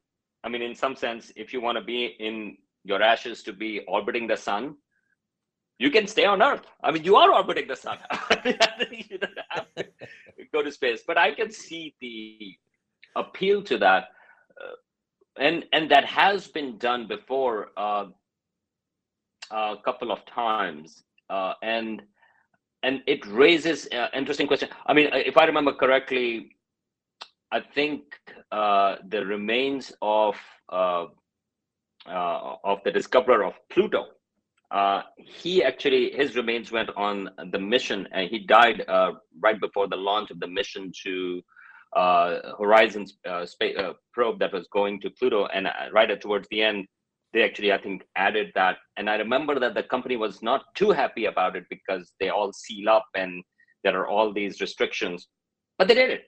I 0.45 0.49
mean, 0.49 0.63
in 0.63 0.75
some 0.75 0.97
sense, 0.97 1.33
if 1.37 1.53
you 1.53 1.61
want 1.61 1.79
to 1.79 1.85
be 1.85 2.17
in 2.19 2.57
your 2.85 3.03
ashes 3.03 3.43
to 3.45 3.53
be 3.53 3.81
orbiting 3.87 4.27
the 4.27 4.37
sun, 4.37 4.77
you 5.83 5.91
can 5.91 6.07
stay 6.07 6.25
on 6.25 6.41
Earth. 6.41 6.65
I 6.85 6.93
mean, 6.93 7.03
you 7.03 7.17
are 7.17 7.33
orbiting 7.33 7.67
the 7.67 7.75
sun. 7.75 7.99
you 8.45 9.19
don't 9.19 9.39
have 9.49 9.67
to 9.75 9.85
go 10.53 10.63
to 10.63 10.71
space. 10.71 11.03
But 11.05 11.19
I 11.19 11.35
can 11.35 11.51
see 11.51 11.97
the 12.01 12.55
appeal 13.17 13.63
to 13.65 13.77
that, 13.79 14.05
uh, 14.63 14.77
and 15.39 15.65
and 15.73 15.91
that 15.91 16.05
has 16.05 16.47
been 16.47 16.79
done 16.79 17.09
before 17.09 17.71
uh, 17.77 18.07
a 19.51 19.77
couple 19.85 20.13
of 20.13 20.25
times, 20.25 21.03
uh, 21.31 21.55
and 21.63 22.03
and 22.85 23.03
it 23.09 23.27
raises 23.27 23.89
uh, 23.93 24.07
interesting 24.15 24.47
question. 24.47 24.69
I 24.87 24.93
mean, 24.93 25.09
if 25.13 25.37
I 25.37 25.47
remember 25.47 25.73
correctly, 25.73 26.57
I 27.51 27.59
think 27.59 28.03
uh, 28.53 28.97
the 29.09 29.27
remains 29.27 29.93
of 30.01 30.37
uh, 30.69 31.07
of 32.07 32.79
the 32.85 32.93
discoverer 32.93 33.45
of 33.45 33.55
Pluto 33.69 34.07
uh, 34.73 35.03
he 35.17 35.63
actually 35.63 36.13
his 36.13 36.35
remains 36.35 36.73
went 36.73 36.89
on 36.97 37.29
the 37.53 37.59
mission 37.59 38.09
and 38.13 38.31
he 38.31 38.39
died 38.39 38.83
uh, 38.89 39.13
right 39.41 39.61
before 39.61 39.87
the 39.87 39.97
launch 39.97 40.31
of 40.31 40.41
the 40.41 40.47
mission 40.47 40.91
to 41.05 41.43
uh, 41.95 42.39
horizon's 42.57 43.19
uh, 43.29 43.45
space 43.45 43.77
uh, 43.77 43.93
probe 44.15 44.39
that 44.39 44.51
was 44.53 44.67
going 44.73 44.99
to 44.99 45.11
pluto 45.11 45.45
and 45.47 45.69
right 45.93 46.11
at, 46.11 46.23
towards 46.23 46.49
the 46.51 46.63
end 46.63 46.87
they 47.35 47.43
actually 47.43 47.71
i 47.71 47.79
think 47.79 48.03
added 48.17 48.51
that. 48.55 48.79
And 48.97 49.11
i 49.11 49.17
remember 49.17 49.61
that 49.61 49.75
the 49.75 49.83
company 49.83 50.17
was 50.17 50.43
not 50.43 50.63
too 50.75 50.91
happy 50.91 51.27
about 51.27 51.55
it 51.55 51.65
because 51.69 52.13
they 52.19 52.31
all 52.31 52.51
seal 52.51 52.89
up 52.89 53.05
and 53.15 53.45
there 53.85 53.99
are 54.01 54.09
all 54.09 54.33
these 54.33 54.63
restrictions 54.63 55.29
but 55.79 55.89
they 55.89 55.95
did 55.95 56.11
it. 56.11 56.27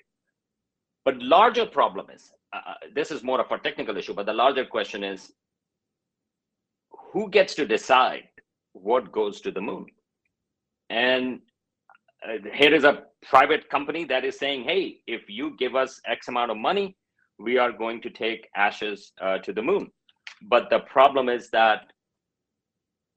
But 1.04 1.22
larger 1.22 1.66
problem 1.66 2.06
is 2.10 2.30
this 2.94 3.10
is 3.10 3.22
more 3.22 3.40
of 3.40 3.50
a 3.50 3.58
technical 3.58 3.96
issue 3.96 4.12
but 4.12 4.26
the 4.26 4.34
larger 4.34 4.66
question 4.66 5.02
is 5.02 5.32
who 7.12 7.30
gets 7.30 7.54
to 7.54 7.66
decide 7.66 8.24
what 8.74 9.10
goes 9.10 9.40
to 9.40 9.50
the 9.50 9.60
moon. 9.60 9.86
And 10.90 11.40
uh, 12.26 12.48
here 12.52 12.74
is 12.74 12.84
a 12.84 13.04
private 13.22 13.68
company 13.70 14.04
that 14.04 14.24
is 14.24 14.38
saying, 14.38 14.64
hey, 14.64 14.98
if 15.06 15.22
you 15.28 15.56
give 15.56 15.74
us 15.74 16.00
X 16.06 16.28
amount 16.28 16.50
of 16.50 16.58
money, 16.58 16.96
we 17.38 17.58
are 17.58 17.72
going 17.72 18.00
to 18.02 18.10
take 18.10 18.48
ashes 18.54 19.12
uh, 19.20 19.38
to 19.38 19.52
the 19.52 19.62
moon. 19.62 19.90
But 20.42 20.70
the 20.70 20.80
problem 20.80 21.28
is 21.28 21.50
that, 21.50 21.92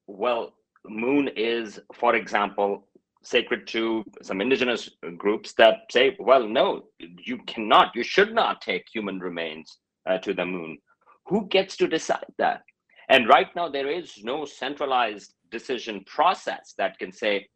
well, 0.07 0.53
moon 0.87 1.29
is, 1.35 1.79
for 1.93 2.15
example, 2.15 2.87
sacred 3.23 3.67
to 3.67 4.05
some 4.21 4.39
indigenous 4.39 4.89
groups 5.17 5.53
that 5.57 5.79
say, 5.91 6.15
well, 6.19 6.47
no, 6.47 6.83
you 6.99 7.37
cannot, 7.45 7.93
you 7.93 8.03
should 8.03 8.33
not 8.33 8.61
take 8.61 8.85
human 8.93 9.19
remains 9.19 9.79
uh, 10.09 10.17
to 10.19 10.33
the 10.33 10.45
moon. 10.45 10.77
Who 11.25 11.47
gets 11.49 11.75
to 11.77 11.87
decide 11.87 12.31
that? 12.37 12.61
And 13.09 13.27
right 13.27 13.47
now, 13.55 13.67
there 13.69 13.89
is 13.89 14.23
no 14.23 14.45
centralized 14.45 15.33
decision 15.51 16.03
process 16.05 16.73
that 16.77 16.97
can 16.99 17.11
say 17.11 17.47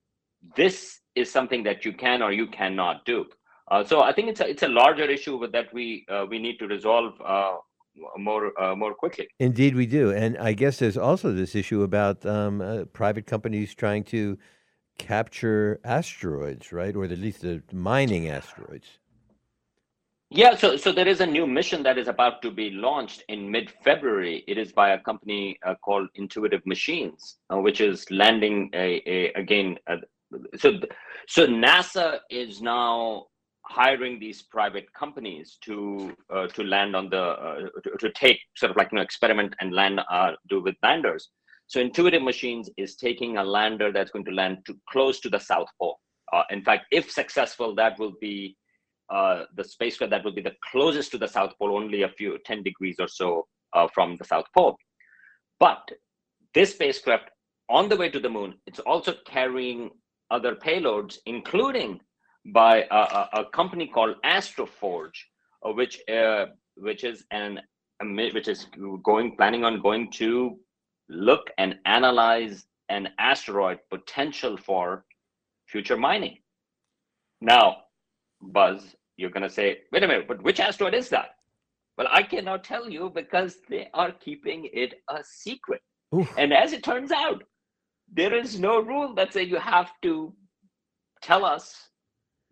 this 0.55 0.99
is 1.15 1.31
something 1.31 1.63
that 1.63 1.85
you 1.85 1.93
can 1.93 2.21
or 2.21 2.31
you 2.31 2.47
cannot 2.47 3.05
do. 3.05 3.25
Uh, 3.69 3.83
so 3.83 4.01
I 4.01 4.11
think 4.11 4.29
it's 4.29 4.41
a, 4.41 4.49
it's 4.49 4.63
a 4.63 4.67
larger 4.67 5.05
issue 5.05 5.47
that 5.51 5.73
we 5.73 6.05
uh, 6.09 6.25
we 6.29 6.39
need 6.39 6.57
to 6.59 6.67
resolve 6.67 7.13
uh, 7.23 7.57
more 8.17 8.51
uh, 8.61 8.75
more 8.75 8.93
quickly. 8.93 9.27
Indeed, 9.39 9.75
we 9.75 9.85
do, 9.85 10.11
and 10.11 10.37
I 10.37 10.53
guess 10.53 10.77
there's 10.77 10.97
also 10.97 11.31
this 11.31 11.55
issue 11.55 11.83
about 11.83 12.25
um, 12.25 12.61
uh, 12.61 12.85
private 12.85 13.27
companies 13.27 13.73
trying 13.73 14.03
to 14.05 14.37
capture 14.97 15.79
asteroids, 15.83 16.71
right, 16.71 16.95
or 16.95 17.05
at 17.05 17.17
least 17.17 17.41
the 17.41 17.63
mining 17.71 18.27
asteroids. 18.29 18.99
Yeah, 20.33 20.55
so 20.55 20.77
so 20.77 20.93
there 20.93 21.09
is 21.09 21.19
a 21.19 21.25
new 21.25 21.45
mission 21.45 21.83
that 21.83 21.97
is 21.97 22.07
about 22.07 22.41
to 22.43 22.51
be 22.51 22.69
launched 22.69 23.21
in 23.27 23.51
mid-February. 23.51 24.45
It 24.47 24.57
is 24.57 24.71
by 24.71 24.91
a 24.91 24.99
company 24.99 25.59
uh, 25.65 25.75
called 25.83 26.07
Intuitive 26.15 26.65
Machines, 26.65 27.39
uh, 27.53 27.57
which 27.57 27.81
is 27.81 28.09
landing 28.09 28.69
a, 28.73 29.01
a 29.05 29.33
again. 29.33 29.77
Uh, 29.89 29.97
so 30.57 30.79
so 31.27 31.47
NASA 31.47 32.19
is 32.29 32.61
now 32.61 33.25
hiring 33.65 34.21
these 34.21 34.41
private 34.43 34.85
companies 34.93 35.57
to 35.65 36.15
uh, 36.33 36.47
to 36.47 36.63
land 36.63 36.95
on 36.95 37.09
the 37.09 37.21
uh, 37.21 37.67
to, 37.83 37.97
to, 37.99 38.09
take 38.11 38.39
sort 38.55 38.69
of 38.69 38.77
like 38.77 38.93
you 38.93 38.95
know 38.95 39.01
experiment 39.01 39.53
and 39.59 39.73
land 39.73 39.99
uh, 40.09 40.31
do 40.47 40.61
with 40.61 40.75
landers. 40.81 41.27
So 41.67 41.81
Intuitive 41.81 42.23
Machines 42.23 42.69
is 42.77 42.95
taking 42.95 43.35
a 43.35 43.43
lander 43.43 43.91
that's 43.91 44.11
going 44.11 44.25
to 44.25 44.31
land 44.31 44.59
to 44.67 44.77
close 44.89 45.19
to 45.19 45.29
the 45.29 45.39
South 45.39 45.67
Pole. 45.77 45.99
in 46.49 46.61
fact, 46.63 46.85
if 46.89 47.11
successful, 47.11 47.75
that 47.75 47.99
will 47.99 48.13
be 48.21 48.55
uh, 49.11 49.43
the 49.55 49.63
spacecraft 49.63 50.11
that 50.11 50.23
will 50.23 50.31
be 50.31 50.41
the 50.41 50.55
closest 50.71 51.11
to 51.11 51.17
the 51.17 51.27
South 51.27 51.53
Pole, 51.59 51.75
only 51.75 52.03
a 52.03 52.09
few 52.09 52.37
10 52.45 52.63
degrees 52.63 52.95
or 52.99 53.07
so 53.07 53.45
uh, 53.73 53.87
from 53.93 54.17
the 54.17 54.25
South 54.25 54.45
Pole. 54.55 54.77
But 55.59 55.81
this 56.53 56.71
spacecraft, 56.71 57.29
on 57.69 57.89
the 57.89 57.97
way 57.97 58.09
to 58.09 58.19
the 58.19 58.29
moon, 58.29 58.55
it's 58.65 58.79
also 58.79 59.13
carrying 59.25 59.91
other 60.29 60.55
payloads, 60.55 61.17
including 61.25 61.99
by 62.53 62.85
a, 62.89 63.41
a, 63.41 63.45
company 63.53 63.87
called 63.87 64.15
Astroforge, 64.25 65.19
uh, 65.65 65.71
which 65.73 65.99
uh, 66.09 66.47
which 66.75 67.03
is 67.03 67.23
an 67.31 67.59
which 68.33 68.47
is 68.47 68.65
going 69.03 69.35
planning 69.37 69.63
on 69.63 69.81
going 69.81 70.11
to 70.11 70.57
look 71.09 71.51
and 71.57 71.75
analyze 71.85 72.65
an 72.89 73.09
asteroid 73.19 73.77
potential 73.91 74.57
for 74.57 75.05
future 75.67 75.97
mining. 75.97 76.37
Now, 77.41 77.77
Buzz, 78.41 78.95
you're 79.21 79.29
going 79.29 79.43
to 79.43 79.49
say, 79.49 79.79
wait 79.91 80.03
a 80.03 80.07
minute, 80.07 80.27
but 80.27 80.41
which 80.43 80.59
asteroid 80.59 80.93
is 80.93 81.09
that? 81.09 81.35
Well, 81.97 82.07
I 82.11 82.23
cannot 82.23 82.63
tell 82.63 82.89
you 82.89 83.11
because 83.13 83.57
they 83.69 83.89
are 83.93 84.11
keeping 84.11 84.67
it 84.73 84.95
a 85.09 85.23
secret. 85.23 85.81
Oof. 86.15 86.33
And 86.37 86.53
as 86.53 86.73
it 86.73 86.83
turns 86.83 87.11
out, 87.11 87.43
there 88.11 88.35
is 88.35 88.59
no 88.59 88.81
rule 88.81 89.13
that 89.15 89.33
say 89.33 89.43
you 89.43 89.57
have 89.57 89.91
to 90.01 90.33
tell 91.21 91.45
us 91.45 91.89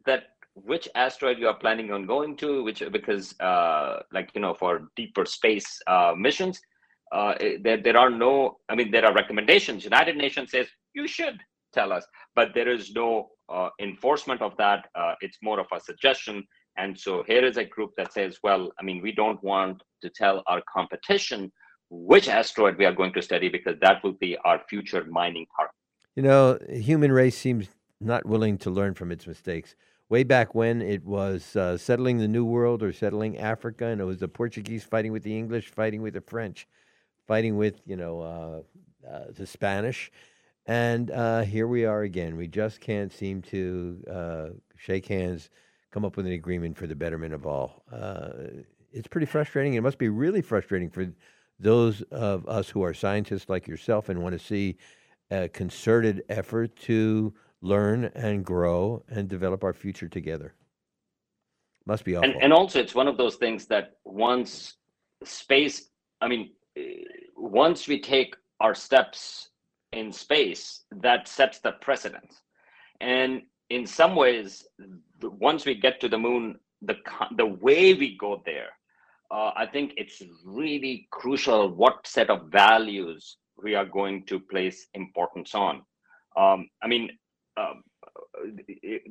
that 0.05 0.23
which 0.53 0.87
asteroid 0.95 1.39
you 1.39 1.47
are 1.47 1.57
planning 1.57 1.91
on 1.91 2.05
going 2.05 2.35
to, 2.37 2.63
which 2.63 2.83
because 2.91 3.37
uh, 3.39 3.99
like 4.13 4.29
you 4.33 4.41
know 4.41 4.53
for 4.53 4.89
deeper 4.95 5.25
space 5.25 5.79
uh, 5.87 6.13
missions, 6.17 6.61
uh, 7.11 7.33
eh, 7.39 7.57
there 7.61 7.81
there 7.81 7.97
are 7.97 8.09
no. 8.09 8.57
I 8.69 8.75
mean, 8.75 8.91
there 8.91 9.05
are 9.05 9.13
recommendations. 9.13 9.83
United 9.83 10.15
Nations 10.15 10.51
says 10.51 10.67
you 10.93 11.07
should 11.07 11.39
tell 11.73 11.91
us, 11.91 12.05
but 12.35 12.49
there 12.53 12.69
is 12.69 12.93
no 12.93 13.29
uh, 13.49 13.69
enforcement 13.79 14.41
of 14.41 14.55
that. 14.57 14.87
Uh, 14.95 15.13
it's 15.21 15.37
more 15.41 15.59
of 15.59 15.67
a 15.73 15.79
suggestion. 15.79 16.45
And 16.79 16.97
so 16.97 17.23
here 17.27 17.45
is 17.45 17.57
a 17.57 17.65
group 17.65 17.91
that 17.97 18.13
says, 18.13 18.39
well, 18.41 18.71
I 18.79 18.83
mean, 18.83 19.01
we 19.01 19.11
don't 19.11 19.43
want 19.43 19.83
to 20.01 20.09
tell 20.09 20.43
our 20.47 20.61
competition 20.73 21.51
which 21.89 22.29
asteroid 22.29 22.77
we 22.77 22.85
are 22.85 22.93
going 22.93 23.13
to 23.13 23.21
study 23.21 23.49
because 23.49 23.75
that 23.81 24.01
will 24.03 24.13
be 24.13 24.37
our 24.45 24.61
future 24.69 25.03
mining 25.09 25.45
target. 25.57 25.75
You 26.15 26.23
know, 26.23 26.57
human 26.69 27.11
race 27.11 27.37
seems 27.37 27.67
not 27.99 28.25
willing 28.25 28.57
to 28.59 28.69
learn 28.69 28.93
from 28.93 29.11
its 29.11 29.27
mistakes. 29.27 29.75
Way 30.07 30.23
back 30.23 30.55
when 30.55 30.81
it 30.81 31.05
was 31.05 31.55
uh, 31.55 31.77
settling 31.77 32.17
the 32.17 32.27
New 32.27 32.45
World 32.45 32.81
or 32.81 32.93
settling 32.93 33.37
Africa, 33.37 33.85
and 33.87 33.99
it 33.99 34.05
was 34.05 34.19
the 34.19 34.27
Portuguese 34.27 34.83
fighting 34.83 35.11
with 35.11 35.23
the 35.23 35.37
English, 35.37 35.69
fighting 35.69 36.01
with 36.01 36.13
the 36.13 36.21
French, 36.21 36.67
fighting 37.27 37.57
with 37.57 37.81
you 37.85 37.95
know 37.95 38.21
uh, 38.21 39.07
uh, 39.07 39.25
the 39.35 39.45
Spanish, 39.45 40.11
and 40.65 41.11
uh, 41.11 41.41
here 41.41 41.67
we 41.67 41.85
are 41.85 42.01
again. 42.01 42.37
We 42.37 42.47
just 42.47 42.81
can't 42.81 43.13
seem 43.13 43.43
to 43.43 44.03
uh, 44.11 44.45
shake 44.77 45.05
hands, 45.05 45.51
come 45.91 46.05
up 46.05 46.17
with 46.17 46.25
an 46.25 46.33
agreement 46.33 46.77
for 46.77 46.87
the 46.87 46.95
betterment 46.95 47.33
of 47.33 47.45
all. 47.45 47.83
Uh, 47.91 48.29
it's 48.91 49.07
pretty 49.07 49.25
frustrating. 49.25 49.73
It 49.75 49.81
must 49.81 49.97
be 49.97 50.09
really 50.09 50.41
frustrating 50.41 50.89
for 50.89 51.07
those 51.59 52.01
of 52.11 52.47
us 52.47 52.69
who 52.69 52.83
are 52.83 52.93
scientists 52.93 53.49
like 53.49 53.67
yourself 53.67 54.09
and 54.09 54.21
want 54.21 54.33
to 54.33 54.39
see 54.39 54.77
a 55.31 55.49
concerted 55.49 56.23
effort 56.29 56.75
to 56.75 57.33
learn 57.61 58.05
and 58.15 58.45
grow 58.45 59.03
and 59.09 59.27
develop 59.27 59.63
our 59.63 59.73
future 59.73 60.07
together. 60.07 60.53
Must 61.85 62.03
be 62.03 62.15
awful. 62.15 62.29
And, 62.29 62.43
and 62.43 62.53
also, 62.53 62.79
it's 62.79 62.95
one 62.95 63.07
of 63.07 63.17
those 63.17 63.35
things 63.35 63.65
that 63.67 63.97
once 64.05 64.75
space, 65.23 65.89
I 66.21 66.27
mean, 66.27 66.51
once 67.35 67.87
we 67.87 67.99
take 67.99 68.35
our 68.59 68.75
steps 68.75 69.49
in 69.91 70.11
space, 70.11 70.83
that 70.91 71.27
sets 71.27 71.59
the 71.59 71.73
precedent. 71.73 72.35
And 73.01 73.43
in 73.69 73.85
some 73.85 74.15
ways, 74.15 74.65
once 75.21 75.65
we 75.65 75.75
get 75.75 75.99
to 76.01 76.09
the 76.09 76.17
moon, 76.17 76.59
the 76.81 76.95
the 77.35 77.45
way 77.45 77.93
we 77.93 78.17
go 78.17 78.41
there, 78.45 78.69
uh, 79.31 79.51
I 79.55 79.65
think 79.65 79.93
it's 79.97 80.21
really 80.43 81.07
crucial 81.11 81.69
what 81.69 82.07
set 82.07 82.29
of 82.29 82.49
values 82.49 83.37
we 83.61 83.75
are 83.75 83.85
going 83.85 84.25
to 84.25 84.39
place 84.39 84.87
importance 84.93 85.53
on. 85.53 85.81
Um, 86.37 86.69
I 86.81 86.87
mean, 86.87 87.09
um, 87.57 87.83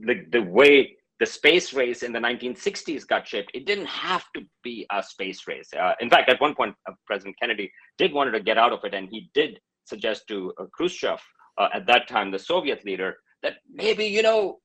the, 0.07 0.25
the 0.31 0.43
way 0.43 0.97
the 1.21 1.27
space 1.27 1.73
race 1.73 2.03
in 2.03 2.12
the 2.12 2.19
1960s 2.19 3.07
got 3.07 3.27
shaped, 3.27 3.50
it 3.53 3.67
didn't 3.67 3.87
have 3.87 4.25
to 4.35 4.43
be 4.62 4.87
a 4.93 5.03
space 5.03 5.47
race. 5.47 5.69
Uh, 5.75 5.93
in 6.00 6.09
fact, 6.09 6.31
at 6.31 6.41
one 6.41 6.55
point, 6.55 6.75
uh, 6.88 6.93
President 7.07 7.37
Kennedy 7.41 7.71
did 7.99 8.12
wanted 8.12 8.33
to 8.33 8.41
get 8.41 8.57
out 8.57 8.73
of 8.73 8.81
it, 8.85 8.95
and 8.95 9.09
he 9.11 9.31
did 9.35 9.59
suggest 9.85 10.27
to 10.29 10.53
uh, 10.59 10.65
Khrushchev, 10.73 11.21
uh, 11.59 11.69
at 11.75 11.87
that 11.87 12.09
time 12.09 12.31
the 12.31 12.38
Soviet 12.38 12.85
leader, 12.85 13.17
that 13.42 13.54
maybe 13.73 14.04
you 14.04 14.23
know 14.23 14.59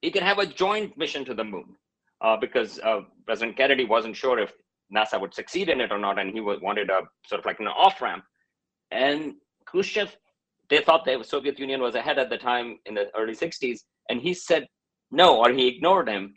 he 0.00 0.10
can 0.10 0.22
have 0.22 0.38
a 0.38 0.46
joint 0.46 0.96
mission 0.96 1.24
to 1.24 1.34
the 1.34 1.44
moon, 1.44 1.76
uh, 2.20 2.36
because 2.36 2.78
uh, 2.80 3.00
President 3.26 3.56
Kennedy 3.56 3.84
wasn't 3.84 4.16
sure 4.16 4.38
if 4.38 4.52
NASA 4.94 5.20
would 5.20 5.34
succeed 5.34 5.68
in 5.68 5.80
it 5.80 5.92
or 5.92 5.98
not, 5.98 6.18
and 6.18 6.32
he 6.32 6.40
wanted 6.40 6.90
a 6.90 7.02
sort 7.26 7.40
of 7.40 7.46
like 7.46 7.60
an 7.60 7.68
off 7.68 8.00
ramp. 8.02 8.24
And 8.90 9.34
Khrushchev, 9.64 10.14
they 10.68 10.80
thought 10.80 11.04
the 11.04 11.22
Soviet 11.22 11.58
Union 11.58 11.80
was 11.80 11.94
ahead 11.94 12.18
at 12.18 12.30
the 12.30 12.36
time 12.36 12.78
in 12.86 12.94
the 12.94 13.08
early 13.16 13.34
60s, 13.34 13.80
and 14.10 14.20
he 14.20 14.34
said 14.34 14.66
no, 15.10 15.38
or 15.38 15.50
he 15.50 15.68
ignored 15.68 16.08
him. 16.08 16.34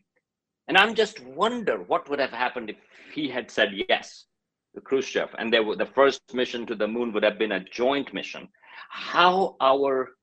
And 0.68 0.78
I'm 0.78 0.96
just 0.96 1.24
wonder 1.24 1.78
what 1.84 2.10
would 2.10 2.20
have 2.20 2.32
happened 2.32 2.70
if 2.70 2.78
he 3.14 3.30
had 3.30 3.50
said 3.50 3.70
yes 3.90 4.26
to 4.74 4.82
Khrushchev, 4.82 5.30
and 5.38 5.52
were, 5.66 5.76
the 5.76 5.86
first 5.86 6.22
mission 6.34 6.66
to 6.66 6.76
the 6.76 6.88
moon 6.88 7.14
would 7.14 7.24
have 7.24 7.40
been 7.40 7.54
a 7.54 7.64
joint 7.64 8.14
mission. 8.14 8.48
How 8.90 9.56
our 9.62 10.15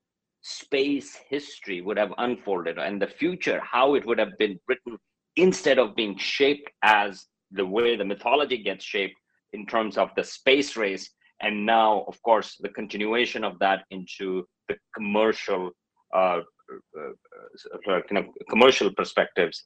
space 0.42 1.16
history 1.28 1.80
would 1.80 1.96
have 1.96 2.12
unfolded, 2.18 2.78
and 2.78 3.00
the 3.00 3.06
future, 3.06 3.60
how 3.60 3.94
it 3.94 4.04
would 4.06 4.18
have 4.18 4.36
been 4.38 4.58
written 4.68 4.98
instead 5.36 5.78
of 5.78 5.96
being 5.96 6.16
shaped 6.18 6.70
as 6.82 7.26
the 7.52 7.64
way 7.64 7.96
the 7.96 8.04
mythology 8.04 8.58
gets 8.62 8.84
shaped 8.84 9.14
in 9.52 9.66
terms 9.66 9.96
of 9.96 10.10
the 10.16 10.24
space 10.24 10.76
race 10.76 11.10
and 11.40 11.66
now 11.66 12.04
of 12.08 12.20
course 12.22 12.56
the 12.60 12.68
continuation 12.68 13.44
of 13.44 13.58
that 13.58 13.84
into 13.90 14.46
the 14.68 14.76
commercial 14.94 15.70
uh, 16.14 16.40
uh, 16.98 17.90
uh, 17.90 18.00
kind 18.08 18.18
of 18.18 18.26
commercial 18.48 18.90
perspectives. 18.92 19.64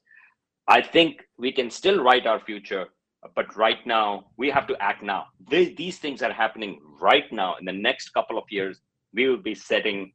I 0.67 0.81
think 0.81 1.23
we 1.37 1.51
can 1.51 1.69
still 1.69 2.03
write 2.03 2.27
our 2.27 2.39
future 2.39 2.87
but 3.35 3.55
right 3.55 3.85
now 3.85 4.25
we 4.37 4.49
have 4.49 4.67
to 4.67 4.81
act 4.81 5.03
now. 5.03 5.25
Th- 5.49 5.75
these 5.75 5.97
things 5.97 6.21
are 6.21 6.31
happening 6.31 6.79
right 7.01 7.29
now. 7.31 7.55
In 7.59 7.65
the 7.65 7.73
next 7.73 8.09
couple 8.09 8.37
of 8.37 8.43
years 8.49 8.79
we 9.13 9.27
will 9.27 9.41
be 9.41 9.55
setting 9.55 10.11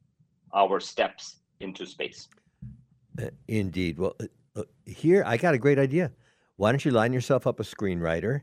our 0.53 0.79
steps 0.79 1.37
into 1.59 1.85
space 1.85 2.27
Uh, 3.21 3.29
indeed. 3.47 3.99
Well, 3.99 4.15
uh, 4.19 4.25
uh, 4.55 4.63
here 4.85 5.23
I 5.25 5.37
got 5.37 5.53
a 5.53 5.59
great 5.59 5.77
idea. 5.79 6.11
Why 6.57 6.71
don't 6.71 6.83
you 6.85 6.91
line 6.91 7.13
yourself 7.13 7.45
up 7.45 7.59
a 7.59 7.63
screenwriter? 7.63 8.41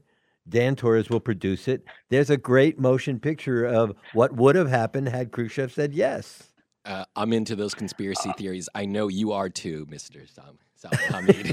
Dan 0.48 0.76
Torres 0.76 1.10
will 1.10 1.20
produce 1.20 1.68
it. 1.68 1.84
There's 2.08 2.30
a 2.30 2.36
great 2.36 2.78
motion 2.78 3.18
picture 3.20 3.64
of 3.64 3.94
what 4.14 4.34
would 4.36 4.56
have 4.56 4.68
happened 4.68 5.08
had 5.08 5.32
Khrushchev 5.32 5.72
said 5.72 5.92
yes. 5.94 6.52
Uh, 6.84 7.04
I'm 7.16 7.32
into 7.32 7.56
those 7.56 7.74
conspiracy 7.74 8.32
theories. 8.38 8.68
I 8.74 8.86
know 8.86 9.08
you 9.08 9.32
are 9.32 9.48
too, 9.50 9.86
Mr. 9.86 10.28
Sam. 10.32 10.58
Sam 10.76 10.92
Hameed. 10.92 11.52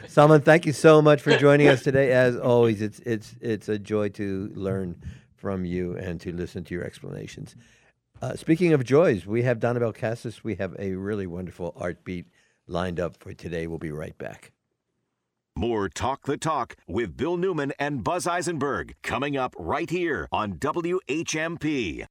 Salman, 0.08 0.40
thank 0.42 0.66
you 0.66 0.72
so 0.72 1.02
much 1.02 1.20
for 1.20 1.36
joining 1.36 1.66
us 1.68 1.82
today. 1.82 2.12
As 2.12 2.36
always, 2.36 2.80
it's 2.80 3.00
it's 3.00 3.34
it's 3.40 3.68
a 3.68 3.76
joy 3.78 4.08
to 4.10 4.52
learn 4.54 4.94
from 5.36 5.64
you 5.64 5.96
and 5.96 6.20
to 6.20 6.32
listen 6.32 6.62
to 6.64 6.74
your 6.74 6.84
explanations. 6.84 7.56
Uh, 8.22 8.34
speaking 8.34 8.72
of 8.72 8.82
joys, 8.82 9.26
we 9.26 9.42
have 9.42 9.58
Donnabelle 9.58 9.94
Casis. 9.94 10.42
We 10.42 10.54
have 10.54 10.74
a 10.78 10.94
really 10.94 11.26
wonderful 11.26 11.74
art 11.76 12.02
beat 12.02 12.26
lined 12.66 12.98
up 12.98 13.16
for 13.18 13.34
today. 13.34 13.66
We'll 13.66 13.78
be 13.78 13.90
right 13.90 14.16
back. 14.16 14.52
More 15.58 15.88
Talk 15.88 16.26
the 16.26 16.36
Talk 16.36 16.76
with 16.86 17.16
Bill 17.16 17.36
Newman 17.36 17.72
and 17.78 18.02
Buzz 18.02 18.26
Eisenberg 18.26 18.94
coming 19.02 19.36
up 19.36 19.54
right 19.58 19.88
here 19.88 20.28
on 20.32 20.54
WHMP. 20.54 22.06